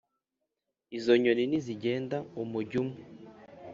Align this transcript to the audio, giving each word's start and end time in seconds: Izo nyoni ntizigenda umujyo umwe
Izo 0.97 1.13
nyoni 1.21 1.43
ntizigenda 1.49 2.17
umujyo 2.41 2.77
umwe 2.83 3.01